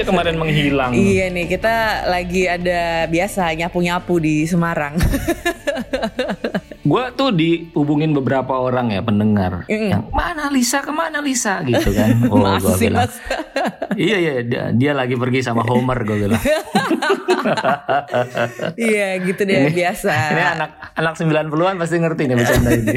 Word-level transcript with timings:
aja 0.00 0.08
kemarin 0.08 0.40
menghilang? 0.40 0.96
Iya 0.96 1.28
nih, 1.28 1.44
kita 1.44 2.08
lagi 2.08 2.48
ada 2.48 3.04
biasa 3.04 3.52
nyapu-nyapu 3.52 4.16
di 4.16 4.48
Semarang. 4.48 4.96
Gue 6.80 7.04
tuh 7.12 7.28
dihubungin 7.28 8.16
beberapa 8.16 8.56
orang 8.56 8.88
ya 8.88 9.04
pendengar. 9.04 9.68
Mm. 9.68 9.92
Yang 9.92 10.04
mana 10.16 10.48
Lisa, 10.48 10.80
ke 10.80 10.88
mana 10.88 11.20
Lisa 11.20 11.60
gitu 11.64 11.92
kan? 11.92 12.08
Oh, 12.30 12.38
gua 12.38 12.62
Masih 12.62 12.88
bilang, 12.88 13.04
mas. 13.04 13.14
Iya 14.00 14.16
iya 14.22 14.32
dia, 14.46 14.62
dia 14.70 14.92
lagi 14.94 15.18
pergi 15.18 15.42
sama 15.42 15.66
Homer 15.66 15.98
gue 16.06 16.24
bilang. 16.24 16.38
iya 18.90 19.18
gitu 19.18 19.42
deh 19.44 19.68
biasa. 19.74 20.14
Ini 20.30 20.42
anak 20.56 20.70
anak 20.94 21.14
90-an 21.18 21.74
pasti 21.76 21.96
ngerti 21.98 22.22
nih 22.30 22.36
bercanda 22.38 22.70
ini. 22.70 22.96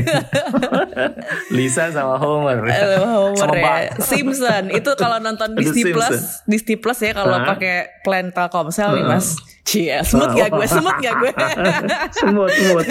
Lisa 1.50 1.90
sama 1.90 2.22
Homer. 2.22 2.62
Eh, 2.70 3.02
Homer 3.02 3.36
sama 3.42 3.56
ya. 3.58 3.64
Bart. 3.66 4.06
Simpson 4.06 4.64
itu 4.70 4.92
kalau 4.96 5.18
nonton 5.18 5.58
Disney 5.58 5.92
Simpsons. 5.92 6.08
Plus, 6.08 6.22
Disney 6.46 6.76
Plus 6.78 7.00
ya 7.02 7.12
kalau 7.18 7.38
Hah? 7.42 7.48
pakai 7.58 7.76
plan 8.06 8.30
Telkomsel 8.30 9.02
nih 9.02 9.06
mas. 9.10 9.36
Cia, 9.64 10.04
semut 10.04 10.36
gak 10.36 10.52
gue? 10.52 10.68
Semut 10.68 10.96
gak 11.00 11.16
gue? 11.24 11.32
semut 12.12 12.52
semut. 12.52 12.86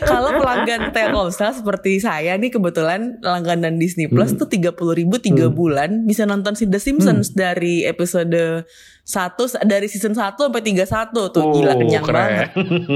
Kalau 0.00 0.34
pelanggan 0.34 0.90
Telkomsel 0.90 1.52
seperti 1.52 1.98
saya 1.98 2.34
nih 2.34 2.50
kebetulan 2.50 3.18
langganan 3.20 3.76
Disney 3.76 4.06
Plus 4.06 4.32
tuh 4.32 4.46
tiga 4.46 4.70
puluh 4.70 4.92
ribu 4.92 5.16
tiga 5.16 5.48
bulan 5.48 6.04
bisa 6.04 6.22
nonton 6.22 6.52
si 6.52 6.64
The 6.64 6.76
Simpsons 6.76 7.30
dari 7.30 7.82
episode 7.82 8.64
satu 9.02 9.42
dari 9.60 9.84
season 9.84 10.14
1 10.14 10.38
sampai 10.38 10.62
31 10.62 10.86
tuh 11.10 11.44
gila 11.50 11.72
Oh, 11.72 11.76
kenyang 11.76 12.04
keren. 12.04 12.14
banget. 12.14 12.48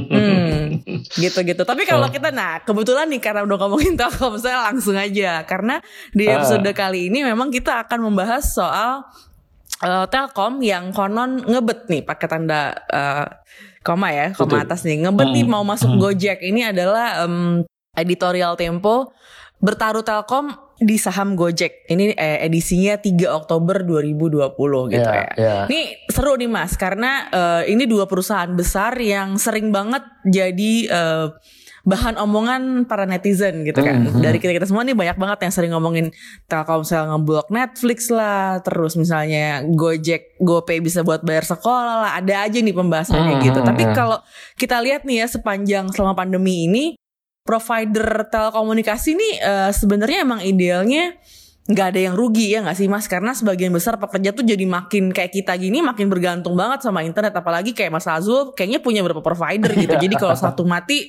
Hmm, 0.07 0.63
gitu-gitu. 1.13 1.59
Tapi 1.61 1.83
kalau 1.83 2.07
kita 2.07 2.31
nah 2.31 2.61
kebetulan 2.61 3.09
nih 3.09 3.19
karena 3.19 3.43
udah 3.43 3.59
ngomongin 3.59 3.97
Telkomsel 3.99 4.55
langsung 4.55 4.95
aja 4.95 5.43
karena 5.43 5.83
di 6.11 6.25
Ah. 6.25 6.39
episode 6.39 6.71
kali 6.71 7.11
ini 7.11 7.23
memang 7.23 7.51
kita 7.51 7.83
akan 7.83 7.99
membahas 8.05 8.47
soal 8.47 9.03
eh, 9.81 10.07
Telkom 10.07 10.63
yang 10.63 10.95
konon 10.95 11.43
ngebet 11.43 11.91
nih 11.91 12.03
pakai 12.03 12.27
tanda 12.29 12.71
eh, 12.87 13.27
koma 13.85 14.09
ya, 14.11 14.33
koma 14.33 14.57
Betul. 14.57 14.65
atas 14.65 14.81
nih. 14.83 14.97
Ngebet 14.99 15.29
nih 15.31 15.45
Hmm. 15.45 15.53
mau 15.53 15.63
masuk 15.63 15.93
Gojek. 15.95 16.41
Ini 16.41 16.73
adalah 16.73 17.23
em, 17.23 17.63
editorial 17.95 18.57
Tempo 18.57 19.13
bertaruh 19.61 20.01
Telkom 20.01 20.51
di 20.77 20.97
saham 20.97 21.37
Gojek. 21.37 21.87
Ini 21.87 22.13
eh, 22.13 22.43
edisinya 22.43 22.97
3 22.97 23.31
Oktober 23.31 23.81
2020 23.81 24.51
gitu 24.91 25.05
Ya, 25.05 25.23
ya. 25.23 25.29
ya. 25.37 25.57
Ini 25.69 25.81
seru 26.09 26.35
nih 26.35 26.49
Mas 26.49 26.75
karena 26.75 27.29
eh, 27.29 27.71
ini 27.71 27.85
dua 27.85 28.05
perusahaan 28.05 28.51
besar 28.51 28.97
yang 28.97 29.37
sering 29.37 29.71
banget 29.71 30.03
jadi 30.25 30.73
eh, 30.87 31.27
bahan 31.85 32.17
omongan 32.17 32.89
para 32.89 33.05
netizen 33.05 33.61
gitu 33.63 33.85
kan. 33.85 34.01
Hmm, 34.01 34.17
hmm. 34.17 34.25
Dari 34.25 34.41
kita-kita 34.41 34.65
semua 34.65 34.89
nih 34.89 34.97
banyak 34.97 35.21
banget 35.21 35.39
yang 35.45 35.53
sering 35.53 35.73
ngomongin 35.77 36.11
Telkomsel 36.49 37.13
ngeblok 37.13 37.53
Netflix 37.53 38.09
lah, 38.09 38.65
terus 38.65 38.97
misalnya 38.97 39.61
Gojek, 39.69 40.41
GoPay 40.41 40.81
bisa 40.81 41.05
buat 41.05 41.21
bayar 41.21 41.45
sekolah 41.45 41.95
lah, 42.09 42.13
ada 42.17 42.49
aja 42.49 42.59
nih 42.59 42.75
pembahasannya 42.75 43.37
Hmm, 43.37 43.45
gitu. 43.45 43.61
Tapi 43.61 43.85
hmm. 43.85 43.95
kalau 43.95 44.19
kita 44.57 44.81
lihat 44.81 45.05
nih 45.05 45.25
ya 45.25 45.27
sepanjang 45.29 45.93
selama 45.93 46.17
pandemi 46.17 46.65
ini 46.65 46.85
provider 47.45 48.25
telekomunikasi 48.33 49.11
nih 49.13 49.33
eh, 49.45 49.71
sebenarnya 49.77 50.25
emang 50.25 50.41
idealnya 50.41 51.13
nggak 51.65 51.97
ada 51.97 52.01
yang 52.01 52.13
rugi 52.13 52.53
ya 52.53 52.61
nggak 52.61 52.77
sih 52.77 52.87
mas? 52.87 53.09
Karena 53.09 53.33
sebagian 53.33 53.73
besar 53.73 53.97
pekerja 53.97 54.37
tuh 54.37 54.45
jadi 54.45 54.69
makin 54.69 55.09
kayak 55.11 55.33
kita 55.33 55.57
gini 55.57 55.81
makin 55.81 56.13
bergantung 56.13 56.53
banget 56.53 56.85
sama 56.85 57.01
internet. 57.01 57.33
Apalagi 57.33 57.73
kayak 57.73 57.89
mas 57.89 58.05
Azul 58.05 58.53
kayaknya 58.53 58.85
punya 58.85 59.01
beberapa 59.01 59.25
provider 59.25 59.73
gitu. 59.73 59.97
Jadi 59.97 60.15
kalau 60.15 60.37
satu 60.37 60.69
mati 60.69 61.09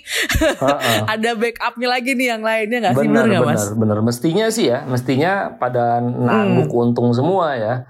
ada 1.14 1.36
backupnya 1.36 1.88
lagi 1.92 2.16
nih 2.16 2.28
yang 2.32 2.42
lainnya 2.42 2.78
nggak 2.88 2.96
sih? 2.96 3.04
Bener 3.04 3.12
benar 3.12 3.26
nggak 3.28 3.44
benar 3.44 3.56
mas? 3.60 3.64
benar 3.76 4.00
mestinya 4.00 4.46
sih 4.48 4.66
ya 4.72 4.88
mestinya 4.88 5.32
pada 5.56 6.00
nangguk 6.00 6.72
Hmm. 6.72 6.82
untung 6.88 7.12
semua 7.12 7.56
ya 7.56 7.84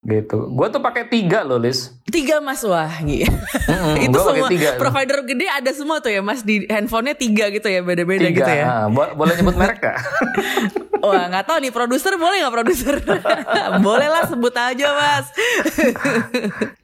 gitu. 0.00 0.46
Gue 0.48 0.66
tuh 0.68 0.78
pakai 0.78 1.04
tiga 1.04 1.42
loh 1.42 1.56
Lis 1.56 1.90
tiga 2.04 2.38
mas. 2.38 2.62
Wah 2.62 2.90
gitu 3.00 3.26
Mm-mm, 3.66 3.94
itu 4.04 4.14
semua 4.16 4.48
tiga. 4.48 4.68
provider 4.76 5.18
gede 5.22 5.46
ada 5.46 5.70
semua 5.70 5.98
tuh 5.98 6.08
ya 6.08 6.20
mas. 6.20 6.40
Di 6.40 6.64
handphonenya 6.64 7.14
tiga 7.14 7.48
gitu 7.48 7.66
ya 7.66 7.80
beda-beda 7.80 8.26
gitu 8.26 8.46
ya. 8.46 8.86
bo- 8.86 9.14
boleh 9.14 9.34
nyebut 9.34 9.54
merek 9.54 9.78
gak? 9.80 9.98
Wah 10.98 11.24
nggak 11.26 11.44
tahu 11.44 11.58
nih 11.60 11.70
produser 11.70 12.14
boleh 12.14 12.40
nggak 12.40 12.54
produser? 12.54 12.94
boleh 13.86 14.08
lah 14.08 14.26
sebut 14.26 14.50
aja 14.52 14.86
mas. 14.90 15.26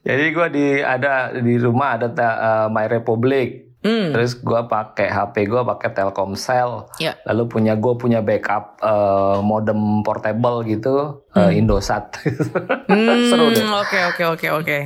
jadi 0.01 0.25
gue 0.29 0.47
di 0.49 0.65
ada 0.77 1.13
di 1.33 1.55
rumah 1.57 1.95
ada 1.95 2.07
ta- 2.07 2.37
eh, 2.37 2.67
My 2.69 2.87
Republic 2.87 3.74
Hmm. 3.85 4.09
terus 4.09 4.33
gue 4.33 4.61
pakai 4.65 5.13
HP 5.13 5.45
gue 5.45 5.61
pakai 5.61 5.93
Telkomsel 5.93 6.89
Ya. 6.97 7.13
lalu 7.29 7.45
punya 7.45 7.77
gue 7.77 7.93
punya 7.93 8.25
backup 8.25 8.81
eh, 8.81 9.37
modem 9.45 10.01
portable 10.01 10.65
gitu 10.65 11.21
eh, 11.37 11.53
Indosat 11.53 12.17
Hmm, 12.89 13.29
seru 13.29 13.53
deh 13.53 13.65
Oke 13.75 13.99
oke 14.07 14.23
oke 14.33 14.47
oke. 14.61 14.77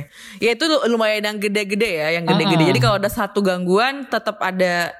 Ya 0.42 0.50
itu 0.52 0.64
lumayan 0.88 1.22
yang 1.22 1.38
gede-gede 1.38 2.00
ya, 2.00 2.08
yang 2.18 2.24
gede-gede. 2.26 2.64
Ah. 2.64 2.68
Jadi 2.74 2.80
kalau 2.80 2.96
ada 2.98 3.10
satu 3.12 3.38
gangguan 3.40 4.08
tetap 4.08 4.40
ada 4.42 4.90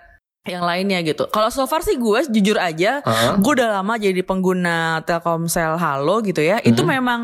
yang 0.40 0.64
lainnya 0.64 1.04
gitu. 1.04 1.28
Kalau 1.28 1.52
so 1.52 1.68
far 1.68 1.84
sih 1.84 1.94
gue 1.94 2.24
jujur 2.32 2.56
aja, 2.56 3.04
Heeh. 3.04 3.32
gue 3.36 3.52
udah 3.52 3.76
lama 3.76 4.00
jadi 4.00 4.24
pengguna 4.24 5.04
Telkomsel 5.04 5.76
Halo 5.76 6.24
gitu 6.24 6.40
ya. 6.40 6.56
Itu 6.64 6.80
Hmm. 6.80 6.96
memang 6.96 7.20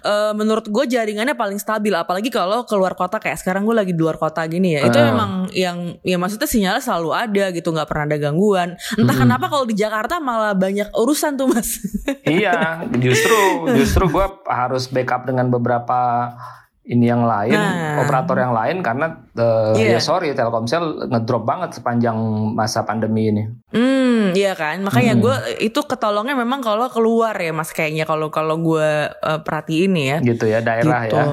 eh, 0.00 0.32
menurut 0.32 0.64
gue 0.64 0.84
jaringannya 0.86 1.34
paling 1.34 1.58
stabil. 1.58 1.90
Apalagi 1.90 2.30
kalau 2.30 2.62
keluar 2.62 2.94
kota 2.94 3.18
kayak 3.18 3.36
sekarang 3.36 3.66
gue 3.66 3.74
lagi 3.74 3.90
di 3.90 3.98
luar 3.98 4.16
kota 4.16 4.46
gini 4.46 4.78
ya. 4.78 4.86
Itu 4.86 4.96
Ah. 4.96 5.10
memang 5.10 5.30
yang 5.50 5.98
ya 6.00 6.14
maksudnya 6.14 6.46
sinyalnya 6.46 6.78
selalu 6.80 7.10
ada 7.10 7.44
gitu, 7.50 7.74
nggak 7.74 7.88
pernah 7.90 8.04
ada 8.06 8.18
gangguan. 8.20 8.78
Entah 8.94 9.12
Hmm. 9.12 9.22
kenapa 9.26 9.50
kalau 9.50 9.66
di 9.66 9.74
Jakarta 9.74 10.22
malah 10.22 10.54
banyak 10.54 10.94
urusan 10.94 11.34
tuh 11.34 11.50
mas. 11.50 11.82
iya 12.22 12.86
justru 12.94 13.34
justru 13.74 14.06
gue 14.06 14.26
harus 14.46 14.86
backup 14.86 15.26
dengan 15.26 15.50
beberapa 15.50 16.30
ini 16.90 17.06
yang 17.06 17.22
lain 17.22 17.54
Nah. 17.54 18.02
operator 18.02 18.34
yang 18.34 18.50
lain 18.50 18.82
karena 18.82 19.06
eh, 19.32 19.74
Iya. 19.78 19.96
ya 19.96 20.00
sorry 20.02 20.34
Telkomsel 20.34 21.06
ngedrop 21.06 21.46
banget 21.46 21.78
sepanjang 21.78 22.18
masa 22.50 22.82
pandemi 22.82 23.30
ini 23.30 23.46
Hmm, 23.70 24.34
iya 24.34 24.52
kan. 24.52 24.82
Makanya 24.82 25.14
Hmm. 25.14 25.22
gue 25.22 25.36
itu 25.62 25.80
ketolongnya 25.80 26.34
memang 26.34 26.58
kalau 26.58 26.90
keluar 26.90 27.32
ya 27.32 27.50
mas 27.50 27.70
kayaknya 27.70 28.02
kalau 28.02 28.28
kalau 28.28 28.58
gue 28.58 28.88
eh, 29.08 29.40
perhatiin 29.40 29.94
ya. 29.94 30.16
gitu 30.20 30.44
ya 30.44 30.58
daerah 30.60 31.06
gitu. 31.06 31.16
ya 31.16 31.26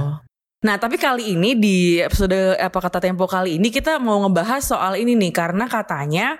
Nah 0.58 0.76
tapi 0.76 0.98
kali 0.98 1.34
ini 1.34 1.54
di 1.54 1.78
episode 1.98 2.34
apa 2.56 2.78
kata 2.80 2.98
Tempo 2.98 3.26
kali 3.26 3.58
ini 3.58 3.70
kita 3.70 3.98
mau 3.98 4.22
ngebahas 4.22 4.62
soal 4.64 4.98
ini 4.98 5.14
nih 5.14 5.30
karena 5.30 5.66
katanya 5.66 6.38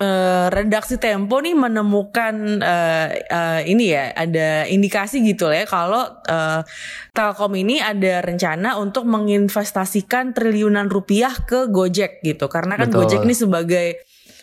eh, 0.00 0.46
redaksi 0.48 0.96
Tempo 0.96 1.38
nih 1.38 1.52
menemukan 1.52 2.34
eh, 2.58 3.08
eh, 3.22 3.60
ini 3.68 3.92
ya 3.92 4.10
ada 4.16 4.64
indikasi 4.64 5.20
gitu 5.22 5.52
ya 5.52 5.68
kalau 5.68 6.08
eh, 6.24 6.64
Telkom 7.12 7.52
ini 7.54 7.78
ada 7.78 8.24
rencana 8.24 8.80
untuk 8.80 9.04
menginvestasikan 9.04 10.32
triliunan 10.32 10.88
rupiah 10.88 11.32
ke 11.44 11.68
Gojek 11.68 12.24
gitu 12.24 12.48
karena 12.48 12.80
kan 12.80 12.88
Betul. 12.88 13.04
Gojek 13.04 13.20
ini 13.28 13.34
sebagai 13.36 13.86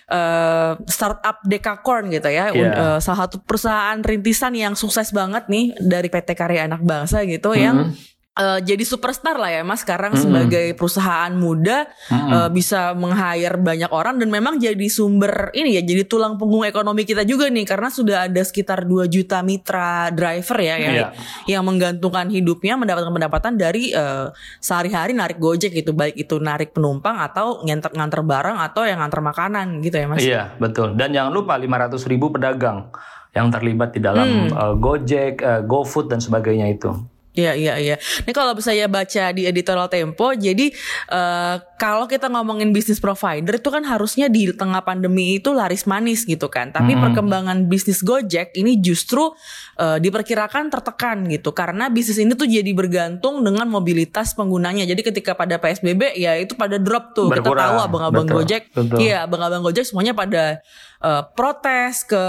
eh, 0.08 0.72
startup 0.86 1.42
Dekakorn 1.44 2.14
gitu 2.14 2.30
ya 2.30 2.54
Iya. 2.54 2.62
Un- 2.62 2.76
eh, 2.78 3.00
salah 3.02 3.26
satu 3.26 3.42
perusahaan 3.42 3.98
rintisan 4.00 4.54
yang 4.54 4.78
sukses 4.78 5.10
banget 5.12 5.50
nih 5.50 5.74
dari 5.82 6.08
PT 6.08 6.38
Karya 6.38 6.70
Anak 6.70 6.86
Bangsa 6.86 7.26
gitu 7.26 7.58
yang 7.58 7.92
Eh, 8.38 8.62
jadi 8.62 8.86
superstar 8.86 9.34
lah 9.34 9.50
ya 9.50 9.66
mas 9.66 9.82
sekarang 9.82 10.14
Mm-mm. 10.14 10.22
sebagai 10.22 10.78
perusahaan 10.78 11.34
muda 11.34 11.90
Mm-mm. 12.06 12.30
eh, 12.30 12.50
bisa 12.54 12.94
meng-hire 12.94 13.58
banyak 13.58 13.90
orang 13.90 14.22
dan 14.22 14.30
memang 14.30 14.62
jadi 14.62 14.88
sumber 14.88 15.50
ini 15.58 15.74
ya 15.74 15.82
jadi 15.82 16.06
tulang 16.06 16.38
punggung 16.38 16.62
ekonomi 16.62 17.02
kita 17.02 17.26
juga 17.26 17.50
nih 17.50 17.66
karena 17.66 17.90
sudah 17.90 18.30
ada 18.30 18.38
sekitar 18.38 18.86
2 18.86 19.10
juta 19.10 19.42
mitra 19.42 20.14
driver 20.14 20.58
ya 20.62 20.76
yang 20.78 20.94
Iya. 20.94 21.08
yang 21.50 21.64
menggantungkan 21.66 22.30
hidupnya 22.30 22.78
mendapatkan 22.78 23.10
pendapatan 23.10 23.58
dari 23.58 23.90
eh, 23.90 24.30
sehari-hari 24.60 25.18
narik 25.18 25.42
gojek 25.42 25.74
gitu 25.74 25.98
baik 25.98 26.14
itu 26.16 26.38
narik 26.38 26.78
penumpang 26.78 27.18
atau 27.18 27.66
nganter 27.66 27.90
nganter 27.90 28.22
barang 28.22 28.58
atau 28.62 28.86
yang 28.86 29.02
nganter 29.02 29.22
makanan 29.24 29.82
gitu 29.82 29.98
ya 29.98 30.06
mas 30.06 30.22
Iya 30.22 30.54
betul. 30.58 30.94
Dan 30.94 31.10
jangan 31.10 31.34
lupa 31.34 31.58
500 31.58 32.06
ribu 32.06 32.30
pedagang 32.30 32.94
yang 33.34 33.50
terlibat 33.50 33.92
di 33.92 34.00
dalam 34.00 34.30
Hmm. 34.30 34.54
eh, 34.54 34.74
Gojek, 34.78 35.42
eh, 35.42 35.62
GoFood 35.64 36.06
dan 36.08 36.22
sebagainya 36.22 36.70
itu. 36.70 37.17
Iya 37.38 37.54
iya 37.54 37.74
iya. 37.78 37.96
Ini 38.26 38.34
kalau 38.34 38.58
saya 38.58 38.90
baca 38.90 39.30
di 39.30 39.46
editorial 39.46 39.86
Tempo, 39.94 40.34
jadi 40.34 40.74
eh, 41.14 41.56
kalau 41.78 42.10
kita 42.10 42.26
ngomongin 42.26 42.74
bisnis 42.74 42.98
provider 42.98 43.62
itu 43.62 43.70
kan 43.70 43.86
harusnya 43.86 44.26
di 44.34 44.50
tengah 44.50 44.82
pandemi 44.82 45.38
itu 45.38 45.54
laris 45.54 45.86
manis 45.86 46.26
gitu 46.26 46.50
kan. 46.50 46.74
Tapi 46.74 46.98
Mm-mm. 46.98 47.06
perkembangan 47.06 47.70
bisnis 47.70 48.02
Gojek 48.02 48.58
ini 48.58 48.82
justru 48.82 49.30
eh, 49.78 50.02
diperkirakan 50.02 50.74
tertekan 50.74 51.30
gitu 51.30 51.54
karena 51.54 51.94
bisnis 51.94 52.18
ini 52.18 52.34
tuh 52.34 52.50
jadi 52.50 52.74
bergantung 52.74 53.46
dengan 53.46 53.70
mobilitas 53.70 54.34
penggunanya. 54.34 54.90
Jadi 54.90 55.06
ketika 55.06 55.38
pada 55.38 55.62
PSBB 55.62 56.18
ya 56.18 56.34
itu 56.42 56.58
pada 56.58 56.82
drop 56.82 57.14
tuh. 57.14 57.30
Kita 57.30 57.46
Berkurang. 57.46 57.70
tahu 57.70 57.78
abang-abang 57.86 58.26
Gojek, 58.26 58.74
iya 58.98 59.30
abang-abang 59.30 59.62
Gojek 59.62 59.86
semuanya 59.86 60.18
pada 60.18 60.66
eh, 61.06 61.24
protes 61.38 62.02
ke 62.10 62.24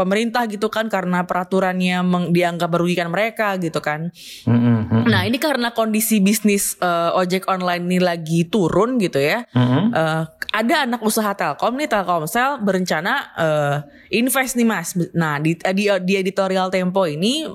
pemerintah 0.00 0.48
gitu 0.48 0.72
kan 0.72 0.88
karena 0.88 1.28
peraturannya 1.28 2.00
meng- 2.00 2.32
dianggap 2.32 2.72
merugikan 2.72 3.12
mereka 3.12 3.52
gitu 3.60 3.84
kan. 3.84 4.08
Mm-mm, 4.48 4.88
mm-mm. 4.88 5.04
Nah 5.12 5.28
ini 5.28 5.36
karena 5.36 5.76
kondisi 5.76 6.24
bisnis 6.24 6.80
eh, 6.80 7.12
ojek 7.20 7.44
online 7.52 7.84
ini 7.84 7.98
lagi 8.00 8.48
turun 8.48 8.93
gitu 8.98 9.18
ya. 9.18 9.46
Mhm. 9.54 9.92
Eh, 9.92 10.22
ada 10.54 10.74
anak 10.86 11.00
usaha 11.02 11.34
Telkom 11.34 11.74
nih 11.74 11.90
Telkomsel 11.90 12.62
berencana 12.62 13.14
eh, 13.34 13.76
invest 14.14 14.54
nih 14.54 14.68
Mas. 14.68 14.94
Nah 15.14 15.38
di, 15.42 15.58
di 15.58 15.84
di 15.90 16.14
editorial 16.14 16.70
Tempo 16.70 17.04
ini 17.06 17.46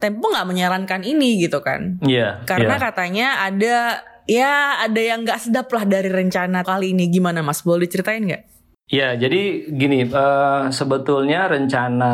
Tempo 0.00 0.32
nggak 0.32 0.48
menyarankan 0.48 1.04
ini 1.04 1.44
gitu 1.44 1.60
kan? 1.60 2.00
Iya. 2.00 2.42
Karena 2.48 2.80
iya. 2.80 2.82
katanya 2.82 3.28
ada 3.44 3.76
ya 4.24 4.80
ada 4.80 5.00
yang 5.00 5.28
nggak 5.28 5.42
sedap 5.44 5.68
lah 5.68 5.84
dari 5.84 6.08
rencana 6.08 6.64
kali 6.64 6.96
ini 6.96 7.12
gimana 7.12 7.44
Mas? 7.44 7.60
Boleh 7.60 7.84
diceritain 7.84 8.24
nggak? 8.24 8.44
Ya, 8.90 9.14
jadi 9.14 9.70
gini, 9.70 10.02
eh, 10.10 10.62
sebetulnya 10.74 11.46
rencana 11.46 12.12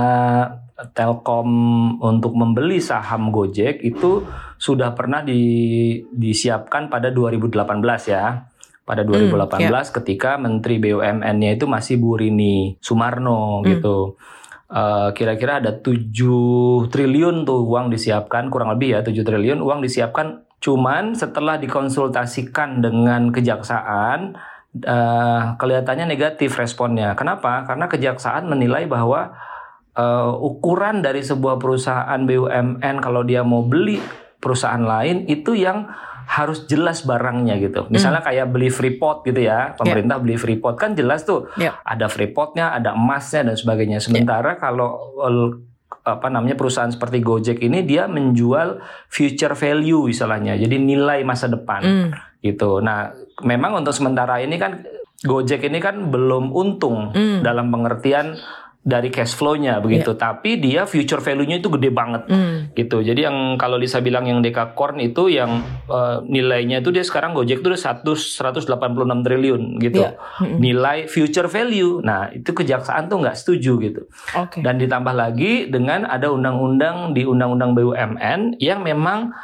Telkom 0.93 1.49
untuk 2.05 2.37
membeli 2.37 2.84
saham 2.84 3.32
Gojek 3.32 3.81
itu 3.81 4.28
sudah 4.61 4.93
pernah 4.93 5.25
di- 5.25 6.05
disiapkan 6.12 6.93
pada 6.93 7.08
2018 7.08 8.12
ya. 8.12 8.44
Pada 8.86 9.02
2018 9.02 9.90
ketika 9.90 10.38
Menteri 10.38 10.78
BUMN-nya 10.78 11.58
itu 11.58 11.66
masih 11.66 11.98
Bu 11.98 12.14
Rini 12.14 12.78
Sumarno 12.78 13.60
Hmm. 13.60 13.66
gitu. 13.66 14.14
Eh, 14.66 15.08
kira-kira 15.14 15.58
ada 15.58 15.74
7 15.78 16.86
triliun 16.90 17.42
tuh 17.46 17.66
uang 17.66 17.90
disiapkan, 17.90 18.46
kurang 18.50 18.70
lebih 18.74 18.98
ya 18.98 19.00
7 19.02 19.22
triliun 19.26 19.58
uang 19.62 19.82
disiapkan 19.82 20.46
cuman 20.58 21.14
setelah 21.14 21.58
dikonsultasikan 21.58 22.82
dengan 22.82 23.30
kejaksaan 23.34 24.38
eh, 24.76 25.42
kelihatannya 25.58 26.06
negatif 26.10 26.54
responnya. 26.54 27.14
Kenapa? 27.14 27.66
Karena 27.66 27.86
kejaksaan 27.90 28.46
menilai 28.46 28.86
bahwa 28.86 29.34
eh, 29.94 30.32
ukuran 30.34 31.02
dari 31.02 31.26
sebuah 31.26 31.58
perusahaan 31.58 32.18
BUMN 32.22 33.02
kalau 33.02 33.22
dia 33.22 33.46
mau 33.46 33.62
beli 33.66 33.98
perusahaan 34.42 34.82
lain 34.82 35.26
itu 35.26 35.54
yang 35.58 35.90
harus 36.26 36.67
jelas 36.67 37.00
barangnya 37.00 37.56
gitu. 37.56 37.87
Misalnya 37.88 38.20
kayak 38.20 38.50
beli 38.50 38.69
Freeport 38.69 39.23
gitu 39.23 39.40
ya, 39.40 39.73
pemerintah 39.73 40.19
beli 40.19 40.34
Freeport 40.34 40.75
kan 40.75 40.93
jelas 40.93 41.23
tuh 41.23 41.46
Ya. 41.55 41.78
ada 41.81 42.06
Freeportnya, 42.06 42.70
ada 42.70 42.93
emasnya 42.93 43.46
dan 43.46 43.55
sebagainya. 43.55 43.99
Sementara 43.99 44.58
kalau 44.58 45.17
eh, 45.23 45.49
apa 46.02 46.31
namanya 46.31 46.55
perusahaan 46.55 46.87
seperti 46.88 47.19
Gojek 47.19 47.58
ini 47.61 47.82
dia 47.82 48.06
menjual 48.06 48.78
future 49.06 49.55
value 49.55 50.06
istilahnya. 50.06 50.55
Jadi 50.55 50.76
nilai 50.76 51.23
masa 51.23 51.46
depan 51.46 51.82
Hmm. 51.82 52.08
gitu. 52.38 52.78
Nah, 52.78 53.11
memang 53.40 53.82
untuk 53.82 53.90
sementara 53.90 54.38
ini 54.38 54.55
kan 54.55 54.87
Gojek 55.17 55.64
ini 55.64 55.78
kan 55.78 56.11
belum 56.11 56.52
untung 56.52 57.11
Hmm. 57.11 57.40
dalam 57.40 57.70
pengertian 57.70 58.38
dari 58.86 59.10
cash 59.10 59.34
flow-nya 59.34 59.82
begitu. 59.82 60.14
Tapi 60.14 60.62
dia 60.62 60.86
future 60.86 61.18
value-nya 61.18 61.58
itu 61.58 61.66
gede 61.74 61.90
banget 61.90 62.22
Hmm. 62.30 62.70
gitu. 62.70 63.02
Jadi 63.02 63.26
yang 63.26 63.58
kalau 63.58 63.74
Lisa 63.74 63.98
bilang 63.98 64.30
yang 64.30 64.38
Dekakorn 64.38 65.02
itu 65.02 65.26
yang 65.26 65.66
eh, 65.90 66.22
nilainya 66.22 66.78
itu 66.78 66.94
dia 66.94 67.02
sekarang 67.02 67.34
Gojek 67.34 67.66
itu 67.66 67.66
udah 67.66 67.82
100 67.82 68.38
186 68.38 69.26
triliun 69.26 69.82
gitu. 69.82 70.06
Iya. 70.06 70.14
Mm-mm. 70.38 70.58
Nilai 70.62 70.98
future 71.10 71.50
value. 71.50 71.98
Nah, 72.06 72.30
itu 72.30 72.54
kejaksaan 72.54 73.10
tuh 73.10 73.26
nggak 73.26 73.34
setuju 73.34 73.72
gitu. 73.82 74.02
Oke. 74.38 74.62
Dan 74.62 74.78
ditambah 74.78 75.14
lagi 75.18 75.66
dengan 75.66 76.06
ada 76.06 76.30
undang-undang 76.30 77.10
di 77.10 77.26
undang-undang 77.26 77.74
BUMN 77.74 78.62
yang 78.62 78.86
memang 78.86 79.34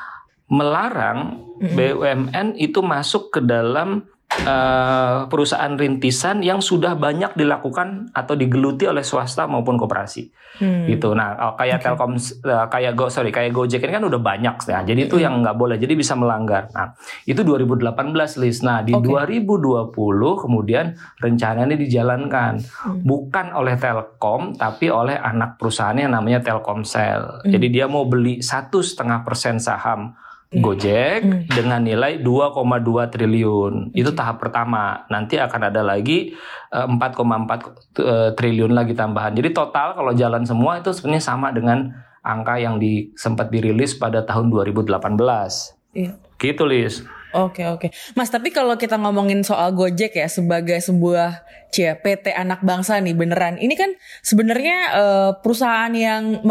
melarang 0.47 1.43
Mm-mm. 1.59 1.75
BUMN 1.75 2.47
itu 2.63 2.79
masuk 2.79 3.35
ke 3.35 3.41
dalam 3.43 4.07
eh, 4.41 5.17
perusahaan 5.29 5.75
rintisan 5.77 6.41
yang 6.41 6.59
sudah 6.59 6.97
banyak 6.97 7.37
dilakukan 7.37 8.11
atau 8.13 8.35
digeluti 8.35 8.89
oleh 8.89 9.05
swasta 9.05 9.45
maupun 9.45 9.77
koperasi 9.77 10.33
Hmm. 10.53 10.85
gitu. 10.85 11.17
Nah, 11.17 11.33
oh, 11.41 11.55
kayak 11.57 11.81
Oke. 11.81 11.85
Telkom, 11.89 12.13
eh, 12.21 12.67
kayak 12.69 12.93
Go, 12.93 13.09
sorry, 13.09 13.33
kayak 13.33 13.57
Gojek 13.57 13.81
ini 13.81 13.93
kan 13.97 14.05
udah 14.05 14.21
banyak, 14.21 14.57
ya. 14.69 14.85
Jadi 14.85 15.09
itu 15.09 15.17
Mm. 15.17 15.25
yang 15.25 15.35
nggak 15.41 15.57
boleh, 15.57 15.77
jadi 15.81 15.97
bisa 15.97 16.13
melanggar. 16.13 16.69
Nah, 16.77 16.93
itu 17.25 17.41
2018 17.41 18.37
list. 18.37 18.61
Nah, 18.61 18.85
di 18.85 18.93
Oke. 18.93 19.09
2020 19.09 20.37
kemudian 20.37 20.93
rencana 21.19 21.65
ini 21.65 21.81
dijalankan 21.81 22.61
Hmm. 22.61 23.01
bukan 23.01 23.57
oleh 23.57 23.81
Telkom, 23.81 24.53
tapi 24.53 24.93
oleh 24.93 25.17
anak 25.17 25.57
perusahaannya 25.57 26.13
namanya 26.13 26.45
Telkomsel. 26.45 27.49
Mm. 27.49 27.53
Jadi 27.57 27.67
dia 27.73 27.89
mau 27.89 28.05
beli 28.05 28.45
satu 28.45 28.85
setengah 28.85 29.25
persen 29.25 29.57
saham 29.57 30.13
Gojek 30.53 31.21
Mm. 31.25 31.49
dengan 31.49 31.81
nilai 31.81 32.21
2,2 32.21 33.09
triliun. 33.09 33.97
Itu 33.97 34.13
tahap 34.13 34.37
pertama. 34.37 35.09
Nanti 35.09 35.41
akan 35.41 35.73
ada 35.73 35.81
lagi 35.81 36.37
eh, 36.69 36.87
4,4 36.89 37.73
eh, 37.97 38.31
triliun 38.37 38.77
lagi 38.77 38.93
tambahan. 38.93 39.33
Jadi 39.33 39.57
total 39.57 39.97
kalau 39.97 40.13
jalan 40.13 40.45
semua 40.45 40.77
itu 40.77 40.93
sebenarnya 40.93 41.25
sama 41.25 41.49
dengan 41.57 41.89
angka 42.21 42.61
yang 42.61 42.77
di, 42.77 43.11
sempat 43.17 43.49
dirilis 43.49 43.97
pada 43.97 44.23
tahun 44.23 44.53
2018. 44.53 45.73
Iya. 45.97 46.15
Gitu, 46.37 46.63
Lis. 46.69 47.03
Oke 47.33 47.65
oke, 47.65 47.89
Mas. 48.13 48.29
Tapi 48.29 48.53
kalau 48.53 48.77
kita 48.77 49.01
ngomongin 49.01 49.41
soal 49.41 49.73
Gojek 49.73 50.13
ya 50.13 50.29
sebagai 50.29 50.77
sebuah 50.79 51.41
cia 51.73 51.97
PT 51.97 52.29
anak 52.37 52.61
bangsa 52.61 53.01
nih 53.01 53.17
beneran. 53.17 53.57
Ini 53.57 53.73
kan 53.73 53.91
sebenarnya 54.21 54.77
eh, 54.93 55.31
perusahaan 55.41 55.93
yang 55.97 56.45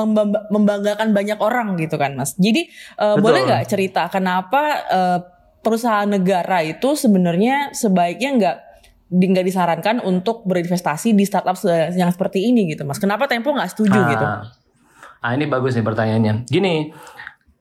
membanggakan 0.49 1.13
banyak 1.13 1.37
orang 1.37 1.77
gitu 1.77 2.01
kan, 2.01 2.17
Mas. 2.17 2.33
Jadi 2.35 2.65
Betul. 2.97 3.21
boleh 3.21 3.41
nggak 3.45 3.65
cerita 3.69 4.09
kenapa 4.09 4.61
eh, 4.89 5.19
perusahaan 5.61 6.09
negara 6.09 6.65
itu 6.65 6.97
sebenarnya 6.97 7.69
sebaiknya 7.77 8.29
nggak 8.41 8.57
nggak 9.11 9.45
disarankan 9.45 9.99
untuk 10.01 10.47
berinvestasi 10.47 11.13
di 11.13 11.27
startup 11.27 11.59
yang 11.93 12.09
seperti 12.09 12.47
ini 12.49 12.73
gitu, 12.73 12.87
Mas? 12.87 12.97
Kenapa 12.97 13.29
Tempo 13.29 13.53
nggak 13.53 13.69
setuju 13.69 13.99
Ah. 13.99 14.09
gitu? 14.09 14.25
Ah, 15.21 15.31
ini 15.37 15.45
bagus 15.45 15.77
nih 15.77 15.85
pertanyaannya. 15.85 16.49
Gini, 16.49 16.89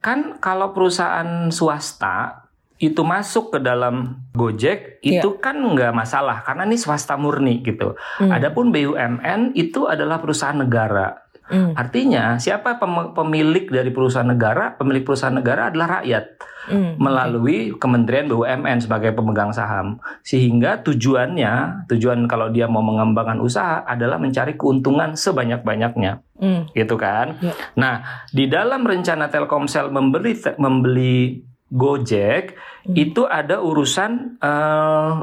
kan 0.01 0.41
kalau 0.41 0.73
perusahaan 0.73 1.51
swasta 1.53 2.49
itu 2.81 3.05
masuk 3.05 3.53
ke 3.53 3.59
dalam 3.61 4.25
Gojek 4.33 4.97
itu 5.05 5.37
kan 5.37 5.53
nggak 5.53 5.93
masalah 5.93 6.41
karena 6.41 6.65
ini 6.65 6.81
swasta 6.81 7.13
murni 7.13 7.61
gitu. 7.61 7.93
Hmm. 8.17 8.33
Adapun 8.33 8.73
BUMN 8.73 9.53
itu 9.53 9.85
adalah 9.85 10.17
perusahaan 10.17 10.57
negara. 10.57 11.21
Hmm. 11.45 11.75
Artinya 11.75 12.39
siapa 12.39 12.79
pem- 12.79 13.11
pemilik 13.11 13.67
dari 13.67 13.91
perusahaan 13.91 14.25
negara? 14.25 14.73
Pemilik 14.79 15.03
perusahaan 15.03 15.35
negara 15.35 15.69
adalah 15.69 16.01
rakyat 16.01 16.25
Hmm. 16.61 16.93
melalui 16.95 17.73
Kementerian 17.75 18.29
BUMN 18.29 18.79
sebagai 18.79 19.11
pemegang 19.11 19.49
saham. 19.49 19.97
Sehingga 20.21 20.79
tujuannya, 20.81 21.85
tujuan 21.89 22.25
kalau 22.25 22.53
dia 22.53 22.69
mau 22.69 22.81
mengembangkan 22.81 23.41
usaha 23.41 23.81
adalah 23.83 24.21
mencari 24.21 24.55
keuntungan 24.55 25.17
sebanyak-banyaknya 25.17 26.21
Hmm. 26.37 26.69
gitu 26.71 26.95
kan. 26.95 27.37
Ya. 27.41 27.53
Nah, 27.75 27.93
di 28.29 28.45
dalam 28.45 28.85
rencana 28.85 29.27
Telkomsel 29.27 29.89
membeli 29.89 30.37
membeli 30.55 31.43
Gojek 31.71 32.59
Hmm. 32.81 32.93
itu 32.93 33.23
ada 33.23 33.57
urusan 33.57 34.37
eh, 34.37 35.13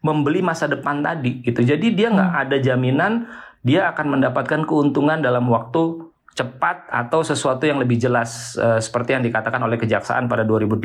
membeli 0.00 0.40
masa 0.40 0.66
depan 0.66 1.00
tadi 1.00 1.40
gitu. 1.40 1.60
Jadi 1.60 1.92
dia 1.92 2.08
nggak 2.08 2.30
Hmm. 2.30 2.42
ada 2.42 2.56
jaminan 2.58 3.12
dia 3.60 3.88
akan 3.88 4.18
mendapatkan 4.18 4.60
keuntungan 4.62 5.18
dalam 5.18 5.48
waktu 5.48 6.04
cepat 6.34 6.90
atau 6.90 7.22
sesuatu 7.22 7.62
yang 7.62 7.78
lebih 7.78 7.96
jelas 7.96 8.30
eh, 8.54 8.76
seperti 8.76 9.14
yang 9.14 9.22
dikatakan 9.22 9.62
oleh 9.62 9.78
kejaksaan 9.78 10.26
pada 10.26 10.42
2018 10.42 10.82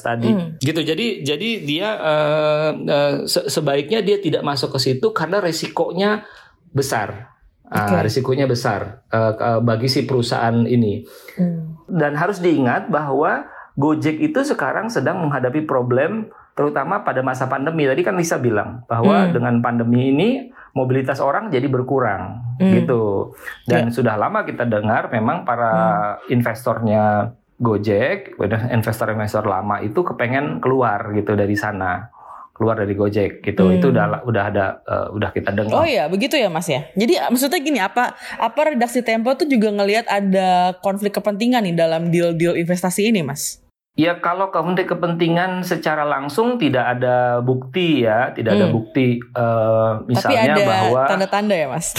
tadi. 0.00 0.30
Hmm. 0.30 0.56
Gitu. 0.56 0.80
Jadi 0.80 1.06
jadi 1.20 1.48
dia 1.60 1.88
eh, 1.94 2.70
eh, 2.80 3.14
se- 3.26 3.46
sebaiknya 3.46 4.00
dia 4.00 4.16
tidak 4.16 4.40
masuk 4.40 4.72
ke 4.72 4.80
situ 4.80 5.10
karena 5.10 5.38
resikonya 5.38 6.24
besar. 6.70 7.34
Ah, 7.66 7.88
Oke. 7.90 8.04
risikonya 8.04 8.44
besar 8.44 9.02
eh, 9.06 9.32
ke- 9.34 9.60
bagi 9.60 9.90
si 9.90 10.04
perusahaan 10.04 10.62
ini. 10.62 11.02
Hmm. 11.34 11.76
Dan 11.84 12.14
harus 12.14 12.38
diingat 12.38 12.86
bahwa 12.86 13.44
Gojek 13.72 14.20
itu 14.20 14.40
sekarang 14.44 14.92
sedang 14.92 15.20
menghadapi 15.24 15.64
problem 15.64 16.28
terutama 16.52 17.00
pada 17.00 17.24
masa 17.24 17.48
pandemi. 17.48 17.88
Tadi 17.88 18.04
kan 18.04 18.12
Lisa 18.12 18.36
bilang 18.36 18.84
bahwa 18.84 19.24
Hmm. 19.24 19.32
dengan 19.32 19.54
pandemi 19.64 20.12
ini 20.12 20.28
mobilitas 20.76 21.20
orang 21.20 21.48
jadi 21.48 21.64
berkurang 21.68 22.40
Hmm. 22.60 22.72
Gitu. 22.76 23.32
Dan 23.64 23.88
sudah 23.88 24.20
lama 24.20 24.44
kita 24.44 24.68
dengar 24.68 25.08
memang 25.08 25.48
para 25.48 25.72
Hmm. 25.72 26.36
investornya 26.36 27.32
Gojek, 27.62 28.34
investor-investor 28.74 29.46
lama 29.46 29.78
itu 29.78 30.02
kepengen 30.02 30.58
keluar 30.58 31.14
gitu 31.14 31.38
dari 31.38 31.54
sana. 31.54 32.10
Keluar 32.52 32.74
dari 32.74 32.92
Gojek 32.92 33.40
gitu. 33.40 33.70
Hmm. 33.70 33.78
Itu 33.78 33.94
udah 33.94 34.26
udah 34.26 34.44
ada 34.50 34.64
eh, 34.82 35.08
udah 35.14 35.30
kita 35.30 35.54
dengar. 35.54 35.72
Oh 35.72 35.86
iya, 35.86 36.10
begitu 36.10 36.34
ya 36.36 36.50
Mas 36.50 36.66
ya. 36.66 36.90
Jadi 36.92 37.22
ah, 37.22 37.30
maksudnya 37.30 37.62
gini, 37.62 37.78
apa 37.78 38.12
apa 38.36 38.60
redaksi 38.74 39.00
Tempo 39.00 39.32
tuh 39.38 39.46
juga 39.46 39.70
ngelihat 39.72 40.10
ada 40.10 40.74
konflik 40.82 41.14
kepentingan 41.16 41.62
nih 41.64 41.74
dalam 41.78 42.10
deal-deal 42.10 42.58
investasi 42.58 43.08
ini, 43.14 43.22
Mas? 43.22 43.61
Ya 43.92 44.16
kalau 44.16 44.48
konflik 44.48 44.88
kepentingan 44.88 45.60
secara 45.60 46.00
langsung 46.02 46.56
tidak 46.56 46.96
ada 46.96 47.38
bukti 47.38 48.00
ya, 48.00 48.32
tidak 48.32 48.56
ada 48.56 48.66
Hmm. 48.66 48.74
bukti 48.74 49.20
eh, 49.20 49.90
Tapi 49.94 50.08
misalnya 50.08 50.42
ada 50.48 50.62
bahwa 50.64 51.02
tanda-tanda 51.06 51.52
ya, 51.52 51.68
Mas. 51.68 51.92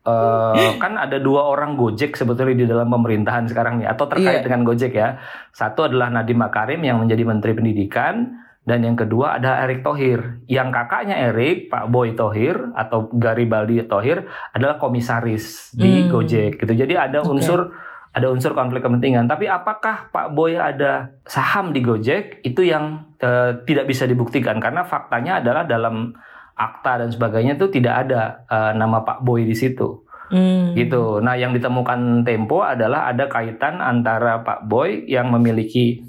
eh, 0.00 0.70
kan 0.76 0.96
ada 0.96 1.20
dua 1.20 1.44
orang 1.46 1.76
Gojek 1.76 2.16
sebetulnya 2.16 2.56
di 2.56 2.66
dalam 2.66 2.88
pemerintahan 2.88 3.44
sekarang 3.44 3.84
nih 3.84 3.88
atau 3.88 4.08
terkait 4.08 4.40
Iya. 4.40 4.46
dengan 4.48 4.64
Gojek 4.64 4.92
ya. 4.92 5.20
Satu 5.52 5.84
adalah 5.84 6.08
Nadiem 6.08 6.40
Makarim 6.40 6.80
yang 6.80 6.96
menjadi 6.96 7.22
Menteri 7.22 7.52
Pendidikan 7.52 8.40
dan 8.60 8.80
yang 8.80 8.96
kedua 8.96 9.36
ada 9.36 9.60
Erick 9.60 9.84
Thohir. 9.84 10.40
Yang 10.46 10.68
kakaknya 10.72 11.28
Erick, 11.28 11.68
Pak 11.68 11.92
Boy 11.92 12.16
Thohir 12.16 12.56
atau 12.72 13.12
Garibaldi 13.12 13.84
Thohir 13.84 14.24
adalah 14.50 14.80
komisaris 14.80 15.76
di 15.76 16.04
Hmm. 16.04 16.08
Gojek 16.08 16.56
gitu. 16.56 16.72
Jadi 16.72 16.96
ada 16.96 17.20
unsur 17.20 17.68
ada 18.10 18.26
unsur 18.26 18.52
konflik 18.58 18.82
kepentingan. 18.82 19.30
Tapi 19.30 19.46
apakah 19.46 20.10
Pak 20.10 20.34
Boy 20.34 20.58
ada 20.58 21.14
saham 21.26 21.70
di 21.70 21.78
Gojek 21.78 22.42
itu 22.42 22.66
yang 22.66 23.14
uh, 23.22 23.62
tidak 23.62 23.86
bisa 23.86 24.06
dibuktikan 24.06 24.58
karena 24.58 24.82
faktanya 24.82 25.38
adalah 25.38 25.62
dalam 25.62 26.14
akta 26.58 27.00
dan 27.06 27.08
sebagainya 27.08 27.56
itu 27.56 27.70
tidak 27.70 28.06
ada 28.06 28.44
uh, 28.50 28.72
nama 28.74 29.06
Pak 29.06 29.22
Boy 29.22 29.46
di 29.46 29.54
situ. 29.54 30.06
Hmm. 30.30 30.78
gitu. 30.78 31.18
Nah, 31.18 31.34
yang 31.34 31.50
ditemukan 31.50 32.22
Tempo 32.22 32.62
adalah 32.62 33.10
ada 33.10 33.26
kaitan 33.26 33.82
antara 33.82 34.46
Pak 34.46 34.70
Boy 34.70 35.02
yang 35.10 35.26
memiliki 35.34 36.06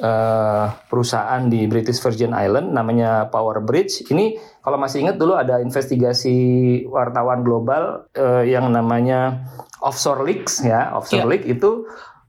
uh, 0.00 0.72
perusahaan 0.88 1.44
di 1.50 1.68
British 1.68 2.00
Virgin 2.00 2.32
Island 2.32 2.72
namanya 2.72 3.28
Power 3.28 3.60
Bridge. 3.60 4.08
Ini 4.08 4.38
kalau 4.64 4.78
masih 4.80 5.04
ingat 5.04 5.18
dulu 5.18 5.36
ada 5.36 5.58
investigasi 5.60 6.36
wartawan 6.88 7.44
global 7.44 8.08
uh, 8.16 8.46
yang 8.46 8.70
namanya 8.72 9.44
offshore 9.82 10.22
leaks 10.24 10.62
ya, 10.62 10.94
offshore 10.94 11.26
yeah. 11.26 11.32
leak 11.36 11.44
itu 11.44 11.84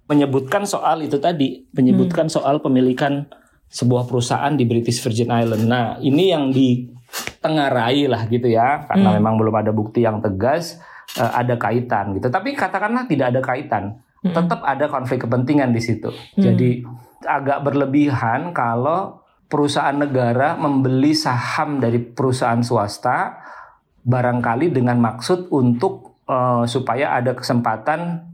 menyebutkan 0.10 0.67
soal 0.67 1.00
itu 1.00 1.15
tadi, 1.22 1.63
menyebutkan 1.72 2.27
hmm. 2.27 2.36
soal 2.36 2.60
pemilikan 2.60 3.29
sebuah 3.72 4.05
perusahaan 4.05 4.51
di 4.53 4.67
British 4.67 5.00
Virgin 5.01 5.32
Island. 5.32 5.65
Nah, 5.65 5.98
ini 6.03 6.29
yang 6.29 6.51
ditengarai 6.51 8.05
lah 8.12 8.27
gitu 8.27 8.51
ya, 8.51 8.86
karena 8.86 9.13
hmm. 9.13 9.17
memang 9.17 9.34
belum 9.39 9.55
ada 9.63 9.72
bukti 9.72 10.03
yang 10.03 10.20
tegas 10.22 10.77
uh, 11.17 11.32
ada 11.34 11.58
kaitan 11.58 12.13
gitu. 12.20 12.27
Tapi 12.29 12.53
katakanlah 12.53 13.10
tidak 13.10 13.34
ada 13.34 13.41
kaitan, 13.41 14.03
hmm. 14.24 14.34
tetap 14.34 14.63
ada 14.63 14.88
konflik 14.88 15.27
kepentingan 15.27 15.75
di 15.75 15.82
situ. 15.84 16.10
Hmm. 16.10 16.42
Jadi 16.42 16.84
agak 17.24 17.63
berlebihan 17.63 18.56
kalau 18.56 19.24
perusahaan 19.48 19.96
negara 19.96 20.58
membeli 20.58 21.13
saham 21.13 21.77
dari 21.77 22.01
perusahaan 22.01 22.60
swasta 22.63 23.38
barangkali 24.03 24.74
dengan 24.74 25.00
maksud 25.00 25.53
untuk 25.53 26.24
uh, 26.27 26.65
supaya 26.65 27.15
ada 27.15 27.38
kesempatan 27.38 28.34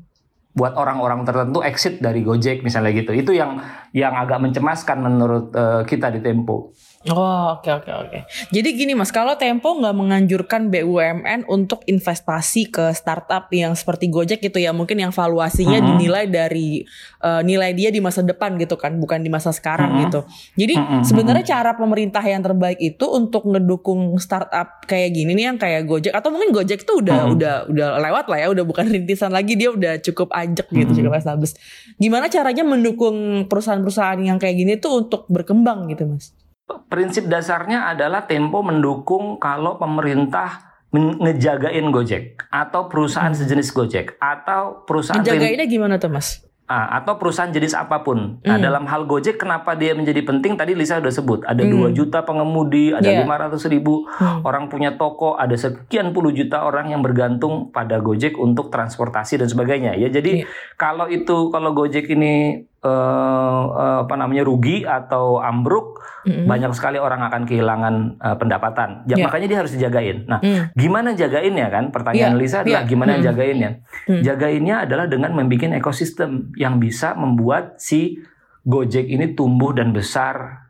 buat 0.49 0.73
orang-orang 0.73 1.23
tertentu 1.23 1.61
exit 1.61 2.01
dari 2.01 2.25
Gojek 2.25 2.65
misalnya 2.65 2.91
gitu. 2.95 3.13
Itu 3.13 3.31
yang 3.35 3.61
yang 3.93 4.17
agak 4.17 4.41
mencemaskan 4.41 4.97
menurut 4.99 5.53
uh, 5.53 5.85
kita 5.85 6.09
di 6.09 6.19
Tempo. 6.25 6.73
Oh 7.07 7.55
oke 7.55 7.63
okay, 7.63 7.71
oke 7.79 7.87
okay, 7.87 7.93
oke. 7.95 8.07
Okay. 8.11 8.21
Jadi 8.51 8.69
gini 8.75 8.91
mas, 8.91 9.07
kalau 9.15 9.31
Tempo 9.39 9.71
nggak 9.71 9.95
menganjurkan 9.95 10.67
BUMN 10.67 11.47
untuk 11.47 11.79
investasi 11.87 12.67
ke 12.67 12.91
startup 12.91 13.47
yang 13.55 13.71
seperti 13.71 14.11
Gojek 14.11 14.43
gitu 14.43 14.59
ya, 14.59 14.75
mungkin 14.75 14.99
yang 14.99 15.15
valuasinya 15.15 15.79
-hmm. 15.79 15.87
dinilai 15.95 16.27
dari 16.27 16.83
uh, 17.23 17.39
nilai 17.39 17.71
dia 17.71 17.87
di 17.87 18.03
masa 18.03 18.19
depan 18.19 18.59
gitu 18.59 18.75
kan, 18.75 18.99
bukan 18.99 19.23
di 19.23 19.31
masa 19.31 19.55
sekarang 19.55 19.95
-hmm. 19.95 20.01
gitu. 20.03 20.19
Jadi 20.59 20.75
-hmm. 20.75 21.01
sebenarnya 21.07 21.45
cara 21.47 21.71
pemerintah 21.79 22.19
yang 22.19 22.43
terbaik 22.43 22.83
itu 22.83 23.05
untuk 23.07 23.47
ngedukung 23.47 24.19
startup 24.19 24.83
kayak 24.83 25.15
gini 25.15 25.39
nih 25.39 25.55
yang 25.55 25.57
kayak 25.61 25.87
Gojek 25.87 26.11
atau 26.11 26.35
mungkin 26.35 26.51
Gojek 26.51 26.83
tuh 26.83 26.99
udah 26.99 27.31
-hmm. 27.31 27.35
udah 27.39 27.55
udah 27.71 27.87
lewat 27.95 28.27
lah 28.27 28.43
ya, 28.43 28.47
udah 28.51 28.67
bukan 28.67 28.91
rintisan 28.99 29.31
lagi 29.31 29.55
dia 29.55 29.71
udah 29.71 30.03
cukup 30.03 30.35
ajak 30.35 30.67
gitu, 30.67 30.91
-hmm. 30.91 30.99
cukup 30.99 31.15
established. 31.15 31.55
Gimana 31.95 32.27
caranya 32.27 32.67
mendukung 32.67 33.47
perusahaan-perusahaan 33.47 34.19
yang 34.19 34.35
kayak 34.35 34.59
gini 34.59 34.75
tuh 34.75 35.07
untuk 35.07 35.23
berkembang 35.31 35.87
gitu 35.87 36.03
mas? 36.03 36.35
Prinsip 36.89 37.25
dasarnya 37.25 37.89
adalah 37.89 38.25
Tempo 38.29 38.61
mendukung 38.61 39.41
kalau 39.41 39.77
pemerintah 39.81 40.69
ngejagain 40.93 41.85
Gojek 41.93 42.41
atau 42.49 42.89
perusahaan 42.89 43.29
hmm. 43.29 43.39
sejenis 43.45 43.69
Gojek 43.73 44.17
atau 44.17 44.81
perusahaan 44.89 45.21
ngejagainnya 45.21 45.69
gimana 45.69 46.01
tuh 46.01 46.09
Mas? 46.09 46.49
Ah, 46.69 47.01
atau 47.01 47.17
perusahaan 47.17 47.49
jenis 47.49 47.73
apa 47.73 48.05
pun. 48.05 48.37
Nah, 48.45 48.61
hmm. 48.61 48.61
dalam 48.61 48.85
hal 48.85 49.09
Gojek 49.09 49.41
kenapa 49.41 49.73
dia 49.73 49.97
menjadi 49.97 50.21
penting? 50.21 50.53
Tadi 50.53 50.77
Lisa 50.77 51.01
udah 51.01 51.09
sebut, 51.09 51.41
ada 51.41 51.65
hmm. 51.65 51.97
2 51.97 51.97
juta 51.97 52.21
pengemudi, 52.21 52.93
ada 52.93 53.09
yeah. 53.09 53.25
500 53.25 53.57
ribu 53.73 54.05
hmm. 54.05 54.45
orang 54.45 54.69
punya 54.69 54.93
toko, 54.93 55.33
ada 55.33 55.57
sekian 55.57 56.13
puluh 56.13 56.29
juta 56.29 56.61
orang 56.61 56.93
yang 56.93 57.01
bergantung 57.01 57.73
pada 57.73 57.97
Gojek 57.97 58.37
untuk 58.37 58.69
transportasi 58.69 59.41
dan 59.41 59.49
sebagainya. 59.49 59.97
Ya, 59.97 60.13
jadi 60.13 60.45
yeah. 60.45 60.49
kalau 60.77 61.09
itu 61.09 61.49
kalau 61.49 61.73
Gojek 61.73 62.05
ini 62.13 62.69
uh, 62.83 63.63
uh, 63.69 63.97
apa 64.07 64.15
namanya 64.15 64.43
rugi 64.47 64.87
atau 64.87 65.39
ambruk, 65.43 65.99
mm-hmm. 66.23 66.45
banyak 66.47 66.71
sekali 66.75 66.97
orang 66.99 67.23
akan 67.27 67.43
kehilangan 67.43 67.95
uh, 68.19 68.35
pendapatan. 68.39 69.03
Ya, 69.07 69.19
yeah. 69.19 69.25
Makanya 69.27 69.47
dia 69.51 69.57
harus 69.59 69.73
dijagain. 69.75 70.27
Nah, 70.27 70.39
mm. 70.39 70.75
gimana 70.75 71.15
jagainnya 71.15 71.67
kan? 71.67 71.91
Pertanyaan 71.91 72.35
yeah. 72.35 72.41
Lisa 72.41 72.57
adalah 72.63 72.83
yeah. 72.83 72.89
gimana 72.89 73.11
mm. 73.19 73.23
jagainnya? 73.23 73.71
Mm. 74.07 74.21
Jagainnya 74.23 74.75
adalah 74.87 75.05
dengan 75.07 75.31
membuat 75.35 75.75
ekosistem 75.75 76.55
yang 76.55 76.79
bisa 76.79 77.15
membuat 77.15 77.79
si 77.79 78.19
Gojek 78.59 79.07
ini 79.07 79.33
tumbuh 79.33 79.71
dan 79.71 79.95
besar 79.95 80.67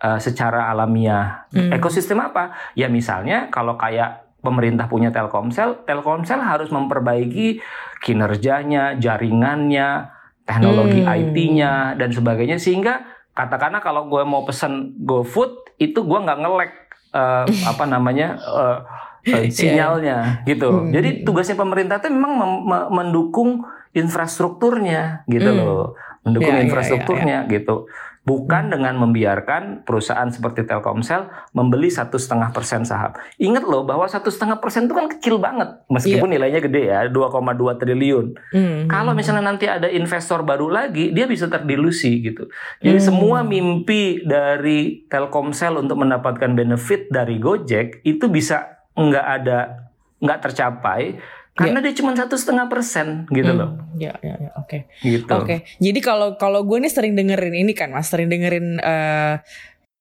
uh, 0.00 0.18
secara 0.18 0.70
alamiah. 0.70 1.50
Mm. 1.50 1.74
Ekosistem 1.76 2.18
apa? 2.22 2.54
Ya 2.78 2.86
misalnya 2.86 3.50
kalau 3.50 3.74
kayak 3.74 4.24
pemerintah 4.44 4.86
punya 4.86 5.08
Telkomsel, 5.08 5.88
Telkomsel 5.88 6.40
harus 6.44 6.68
memperbaiki 6.68 7.64
kinerjanya, 8.04 9.00
jaringannya, 9.00 10.12
teknologi 10.44 11.00
hmm. 11.00 11.10
IT-nya 11.10 11.72
dan 11.96 12.12
sebagainya 12.12 12.60
sehingga 12.60 13.04
katakanlah 13.34 13.80
kalau 13.80 14.06
gue 14.06 14.22
mau 14.22 14.44
pesan 14.46 14.94
GoFood 15.02 15.80
itu 15.80 16.04
gue 16.04 16.18
nggak 16.20 16.38
ngelek 16.38 16.72
uh, 17.16 17.44
apa 17.66 17.84
namanya 17.88 18.38
uh, 18.44 18.78
uh, 19.24 19.44
sinyalnya 19.56 20.44
gitu. 20.44 20.68
Hmm. 20.70 20.92
Jadi 20.92 21.24
tugasnya 21.26 21.56
pemerintah 21.58 21.98
itu 21.98 22.12
memang 22.12 22.62
mendukung 22.92 23.64
infrastrukturnya 23.94 25.26
gitu 25.30 25.48
hmm. 25.48 25.58
loh, 25.58 25.96
mendukung 26.22 26.54
yeah, 26.54 26.64
infrastrukturnya 26.66 27.24
yeah, 27.24 27.42
yeah, 27.46 27.50
yeah. 27.50 27.54
gitu 27.62 27.76
bukan 28.24 28.68
hmm. 28.68 28.72
dengan 28.72 28.94
membiarkan 28.96 29.62
perusahaan 29.84 30.26
seperti 30.32 30.64
Telkomsel 30.64 31.28
membeli 31.52 31.92
satu 31.92 32.16
setengah 32.16 32.50
persen 32.56 32.82
saham. 32.82 33.12
Ingat 33.36 33.64
loh 33.68 33.84
bahwa 33.84 34.08
satu 34.08 34.32
setengah 34.32 34.58
persen 34.58 34.88
itu 34.88 34.96
kan 34.96 35.06
kecil 35.12 35.36
banget, 35.36 35.84
meskipun 35.92 36.32
yeah. 36.32 36.34
nilainya 36.40 36.60
gede 36.64 36.82
ya, 36.88 37.00
2,2 37.12 37.80
triliun. 37.80 38.26
Hmm. 38.50 38.80
Kalau 38.88 39.12
misalnya 39.12 39.44
nanti 39.44 39.68
ada 39.68 39.86
investor 39.92 40.40
baru 40.42 40.72
lagi, 40.72 41.12
dia 41.12 41.28
bisa 41.28 41.46
terdilusi 41.46 42.24
gitu. 42.24 42.48
Jadi 42.80 42.98
hmm. 42.98 43.06
semua 43.06 43.44
mimpi 43.44 44.24
dari 44.24 45.04
Telkomsel 45.06 45.76
untuk 45.76 46.00
mendapatkan 46.00 46.50
benefit 46.56 47.12
dari 47.12 47.36
Gojek 47.36 48.00
itu 48.08 48.24
bisa 48.32 48.88
nggak 48.96 49.26
ada 49.26 49.58
nggak 50.24 50.40
tercapai 50.40 51.20
karena 51.54 51.78
yeah. 51.78 51.86
dia 51.86 51.94
cuma 52.02 52.18
satu 52.18 52.34
setengah 52.34 52.66
persen 52.66 53.30
gitu 53.30 53.54
hmm. 53.54 53.60
loh. 53.62 53.70
Ya, 53.94 54.18
ya, 54.26 54.34
ya, 54.42 54.50
oke. 54.58 54.90
Gitu. 55.06 55.30
Oke. 55.30 55.46
Okay. 55.46 55.58
Jadi 55.78 56.00
kalau 56.02 56.34
kalau 56.34 56.66
gue 56.66 56.82
nih 56.82 56.90
sering 56.90 57.14
dengerin 57.14 57.54
ini 57.54 57.70
kan, 57.78 57.94
mas 57.94 58.10
sering 58.10 58.26
dengerin 58.26 58.82
uh, 58.82 59.38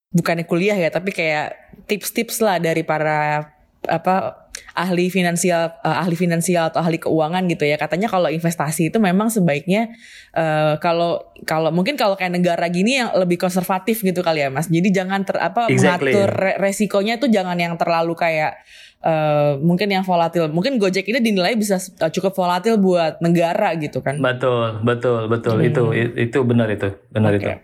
bukannya 0.10 0.50
kuliah 0.50 0.74
ya, 0.74 0.90
tapi 0.90 1.14
kayak 1.14 1.54
tips-tips 1.86 2.42
lah 2.42 2.58
dari 2.58 2.82
para 2.82 3.54
apa 3.86 4.44
ahli 4.74 5.14
finansial 5.14 5.78
uh, 5.86 6.02
ahli 6.02 6.18
finansial 6.18 6.74
atau 6.74 6.82
ahli 6.82 6.98
keuangan 6.98 7.46
gitu 7.46 7.66
ya 7.66 7.78
katanya 7.78 8.10
kalau 8.10 8.30
investasi 8.30 8.90
itu 8.90 8.98
memang 8.98 9.30
sebaiknya 9.30 9.94
uh, 10.34 10.78
kalau 10.82 11.22
kalau 11.46 11.70
mungkin 11.70 11.94
kalau 11.94 12.18
kayak 12.18 12.38
negara 12.38 12.70
gini 12.70 13.02
yang 13.02 13.14
lebih 13.14 13.38
konservatif 13.38 14.02
gitu 14.02 14.26
kali 14.26 14.46
ya 14.46 14.50
mas 14.50 14.70
jadi 14.70 15.04
jangan 15.04 15.26
ter 15.26 15.38
apa 15.38 15.70
exactly. 15.70 16.14
mengatur 16.14 16.30
re 16.34 16.52
resikonya 16.58 17.22
tuh 17.22 17.30
jangan 17.30 17.58
yang 17.58 17.78
terlalu 17.78 18.14
kayak 18.18 18.62
uh, 19.04 19.60
mungkin 19.60 19.92
yang 19.92 20.02
volatil. 20.08 20.50
Mungkin 20.50 20.80
Gojek 20.80 21.06
ini 21.06 21.20
dinilai 21.20 21.54
bisa 21.60 21.78
uh, 21.78 22.10
cukup 22.10 22.34
volatil 22.34 22.80
buat 22.80 23.20
negara 23.20 23.76
gitu 23.78 24.00
kan. 24.00 24.18
Betul, 24.18 24.82
betul, 24.82 25.28
betul. 25.28 25.60
Hmm. 25.60 25.68
Itu 25.70 25.84
itu 26.16 26.40
benar 26.42 26.72
itu, 26.72 26.90
benar 27.12 27.36
okay. 27.36 27.40
itu. 27.40 27.50
Oke, 27.52 27.60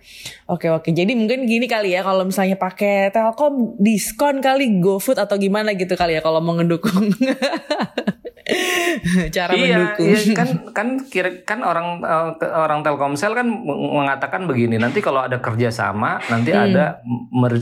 okay, 0.45 0.69
oke. 0.69 0.83
Okay. 0.85 0.93
Jadi 0.93 1.11
mungkin 1.15 1.47
gini 1.47 1.65
kali 1.65 1.95
ya 1.95 2.03
kalau 2.03 2.27
misalnya 2.27 2.59
pakai 2.59 3.09
Telkom 3.15 3.79
diskon 3.79 4.43
kali 4.43 4.83
GoFood 4.83 5.17
atau 5.17 5.39
gimana 5.39 5.73
gitu 5.73 5.95
kali 5.95 6.19
ya 6.19 6.21
kalau 6.21 6.43
mau 6.43 6.53
ngedukung. 6.59 7.09
cara 9.35 9.51
iya, 9.55 9.95
mendukung. 9.95 10.07
Iya, 10.09 10.33
kan 10.35 10.49
kan 10.73 10.87
kira 11.07 11.29
kan 11.45 11.59
orang 11.61 12.01
uh, 12.01 12.35
orang 12.41 12.81
Telkomsel 12.81 13.33
kan 13.37 13.47
mengatakan 13.67 14.45
begini, 14.49 14.81
nanti 14.81 14.99
kalau 14.99 15.23
ada 15.23 15.37
kerjasama 15.39 16.19
nanti 16.27 16.51
hmm. 16.51 16.63
ada 16.71 16.85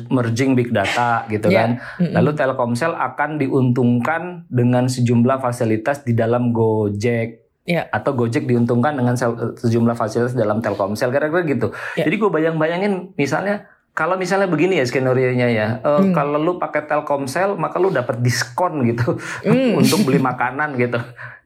merging 0.10 0.56
big 0.58 0.72
data 0.72 1.28
gitu 1.28 1.52
yeah. 1.52 1.58
kan. 1.58 1.70
Hmm. 2.02 2.14
Lalu 2.16 2.32
Telkomsel 2.36 2.94
akan 2.96 3.42
diuntungkan 3.42 4.48
dengan 4.48 4.88
sejumlah 4.88 5.40
fasilitas 5.44 6.04
di 6.04 6.16
dalam 6.16 6.56
Gojek. 6.56 7.46
Yeah. 7.68 7.92
Atau 7.92 8.16
Gojek 8.16 8.48
diuntungkan 8.48 8.96
dengan 8.96 9.20
sejumlah 9.60 9.96
fasilitas 10.00 10.32
dalam 10.32 10.64
Telkomsel 10.64 11.12
kira-kira 11.12 11.44
gitu. 11.44 11.76
Yeah. 12.00 12.08
Jadi 12.08 12.16
gue 12.16 12.30
bayang-bayangin 12.32 13.14
misalnya 13.20 13.68
kalau 13.98 14.14
misalnya 14.14 14.46
begini 14.46 14.78
ya 14.78 14.86
skenario-nya 14.86 15.48
ya, 15.50 15.68
uh, 15.82 16.06
hmm. 16.06 16.14
kalau 16.14 16.38
lu 16.38 16.62
pakai 16.62 16.86
Telkomsel 16.86 17.58
maka 17.58 17.82
lu 17.82 17.90
dapat 17.90 18.22
diskon 18.22 18.86
gitu 18.86 19.18
hmm. 19.42 19.74
untuk 19.82 20.06
beli 20.06 20.22
makanan 20.22 20.78
gitu. 20.78 21.02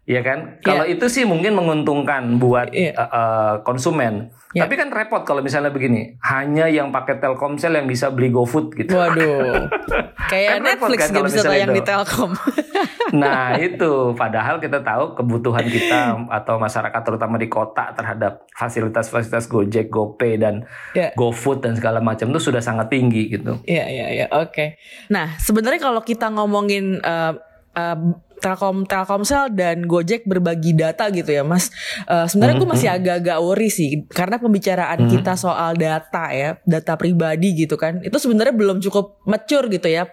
Ya 0.09 0.25
kan? 0.25 0.57
Yeah. 0.59 0.65
Kalau 0.65 0.85
itu 0.89 1.05
sih 1.13 1.23
mungkin 1.29 1.53
menguntungkan 1.53 2.41
buat 2.41 2.73
yeah. 2.73 2.97
uh, 2.97 3.05
uh, 3.05 3.53
konsumen. 3.61 4.33
Yeah. 4.51 4.65
Tapi 4.65 4.73
kan 4.73 4.89
repot 4.89 5.21
kalau 5.23 5.45
misalnya 5.45 5.69
begini, 5.69 6.17
hanya 6.25 6.65
yang 6.65 6.89
pakai 6.89 7.21
Telkomsel 7.21 7.77
yang 7.77 7.85
bisa 7.85 8.09
beli 8.09 8.33
GoFood 8.33 8.73
gitu. 8.75 8.97
Waduh. 8.97 9.69
Kayak 10.31 10.57
kan 10.57 10.61
Netflix 10.65 10.99
kan 11.05 11.09
gak 11.13 11.25
bisa 11.29 11.41
tayang 11.45 11.71
di 11.71 11.83
Telkom. 11.85 12.31
nah, 13.21 13.53
itu 13.61 14.17
padahal 14.17 14.57
kita 14.57 14.81
tahu 14.81 15.13
kebutuhan 15.13 15.69
kita 15.69 16.17
atau 16.33 16.57
masyarakat 16.57 17.01
terutama 17.05 17.37
di 17.37 17.45
kota 17.45 17.93
terhadap 17.93 18.49
fasilitas-fasilitas 18.57 19.45
Gojek, 19.47 19.87
GoPay 19.93 20.41
dan 20.41 20.65
yeah. 20.97 21.13
GoFood 21.13 21.61
dan 21.61 21.77
segala 21.77 22.01
macam 22.01 22.33
itu 22.33 22.41
sudah 22.41 22.59
sangat 22.59 22.89
tinggi 22.89 23.29
gitu. 23.29 23.61
Iya, 23.69 23.85
yeah, 23.85 23.87
iya, 23.87 23.99
yeah, 24.01 24.09
iya. 24.09 24.19
Yeah. 24.25 24.29
Oke. 24.33 24.49
Okay. 24.49 24.67
Nah, 25.13 25.37
sebenarnya 25.37 25.79
kalau 25.79 26.01
kita 26.01 26.33
ngomongin 26.33 26.99
uh, 27.05 27.37
uh, 27.77 27.99
Telkom 28.41 28.89
Telkomsel 28.89 29.53
dan 29.53 29.85
Gojek 29.85 30.25
berbagi 30.25 30.73
data 30.73 31.07
gitu 31.13 31.29
ya 31.29 31.45
Mas. 31.45 31.69
Uh, 32.09 32.25
sebenarnya 32.25 32.57
gue 32.57 32.69
masih 32.69 32.89
agak-agak 32.89 33.37
worry 33.37 33.69
sih 33.69 34.03
karena 34.09 34.41
pembicaraan 34.41 35.05
hmm. 35.05 35.11
kita 35.13 35.37
soal 35.37 35.77
data 35.77 36.33
ya, 36.33 36.57
data 36.65 36.97
pribadi 36.97 37.53
gitu 37.53 37.77
kan. 37.77 38.01
Itu 38.01 38.17
sebenarnya 38.17 38.57
belum 38.57 38.81
cukup 38.81 39.21
mature 39.29 39.69
gitu 39.69 39.85
ya 39.85 40.09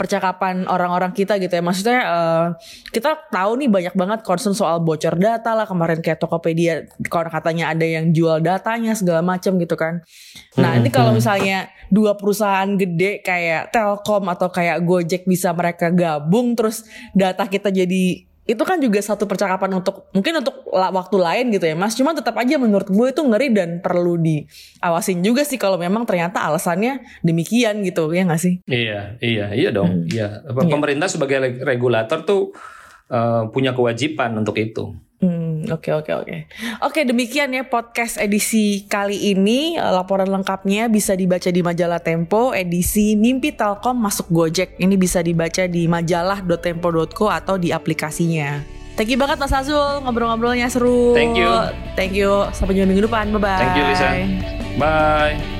percakapan 0.00 0.64
orang-orang 0.64 1.12
kita 1.12 1.36
gitu 1.36 1.52
ya. 1.52 1.62
Maksudnya 1.62 2.00
uh, 2.08 2.46
kita 2.88 3.28
tahu 3.28 3.60
nih 3.60 3.68
banyak 3.68 3.94
banget 3.94 4.20
concern 4.24 4.56
soal 4.56 4.80
bocor 4.80 5.20
data 5.20 5.52
lah 5.52 5.68
kemarin 5.68 6.00
kayak 6.00 6.16
Tokopedia 6.16 6.88
kalau 7.12 7.28
katanya 7.28 7.76
ada 7.76 7.84
yang 7.84 8.16
jual 8.16 8.40
datanya 8.40 8.96
segala 8.96 9.20
macam 9.20 9.60
gitu 9.60 9.76
kan. 9.76 10.00
Nah, 10.56 10.74
hmm. 10.74 10.80
ini 10.80 10.88
kalau 10.88 11.12
misalnya 11.12 11.68
dua 11.90 12.14
perusahaan 12.14 12.70
gede 12.78 13.20
kayak 13.20 13.74
Telkom 13.74 14.30
atau 14.30 14.48
kayak 14.48 14.86
Gojek 14.86 15.26
bisa 15.26 15.50
mereka 15.50 15.90
gabung 15.90 16.54
terus 16.54 16.86
data 17.12 17.49
kita 17.50 17.74
jadi 17.74 18.30
itu 18.50 18.62
kan 18.66 18.82
juga 18.82 18.98
satu 18.98 19.30
percakapan 19.30 19.78
untuk 19.78 20.10
mungkin 20.10 20.42
untuk 20.42 20.66
waktu 20.74 21.16
lain 21.22 21.46
gitu 21.54 21.70
ya 21.70 21.76
mas. 21.78 21.94
Cuma 21.94 22.16
tetap 22.16 22.34
aja 22.34 22.58
menurut 22.58 22.90
gue 22.90 23.06
itu 23.12 23.22
ngeri 23.22 23.48
dan 23.54 23.78
perlu 23.78 24.18
diawasin 24.18 25.22
juga 25.22 25.46
sih 25.46 25.54
kalau 25.54 25.78
memang 25.78 26.02
ternyata 26.02 26.42
alasannya 26.42 27.22
demikian 27.22 27.86
gitu 27.86 28.10
ya 28.10 28.26
nggak 28.26 28.42
sih? 28.42 28.58
Iya 28.66 29.20
iya 29.22 29.46
iya 29.54 29.70
dong. 29.70 30.06
Hmm. 30.06 30.10
iya. 30.10 30.42
Pemerintah 30.50 31.06
yeah. 31.06 31.14
sebagai 31.14 31.36
regulator 31.62 32.26
tuh 32.26 32.50
uh, 33.12 33.46
punya 33.54 33.70
kewajiban 33.70 34.34
untuk 34.34 34.58
itu 34.58 34.98
Hmm, 35.20 35.68
oke 35.68 35.92
oke 35.92 36.12
oke. 36.16 36.36
Oke, 36.80 37.04
demikian 37.04 37.52
ya 37.52 37.68
podcast 37.68 38.16
edisi 38.16 38.88
kali 38.88 39.36
ini. 39.36 39.76
Eh, 39.76 39.92
laporan 39.92 40.24
lengkapnya 40.24 40.88
bisa 40.88 41.12
dibaca 41.12 41.52
di 41.52 41.60
majalah 41.60 42.00
Tempo 42.00 42.56
edisi 42.56 43.20
Mimpi 43.20 43.52
Telkom 43.52 44.00
masuk 44.00 44.32
Gojek. 44.32 44.80
Ini 44.80 44.96
bisa 44.96 45.20
dibaca 45.20 45.68
di 45.68 45.84
majalah.tempo.co 45.84 47.28
atau 47.28 47.60
di 47.60 47.68
aplikasinya. 47.68 48.64
Thank 48.96 49.12
you 49.12 49.20
banget 49.20 49.36
Mas 49.40 49.52
Azul, 49.52 50.04
ngobrol-ngobrolnya 50.04 50.72
seru. 50.72 51.12
Thank 51.12 51.36
you. 51.36 51.52
Thank 51.96 52.16
you. 52.16 52.48
Sampai 52.56 52.76
jumpa 52.76 52.88
minggu 52.88 53.04
depan. 53.04 53.28
Bye 53.36 53.40
bye. 53.40 53.60
Thank 53.60 53.76
you 53.76 53.84
Lisa. 53.92 54.08
Bye. 54.80 55.59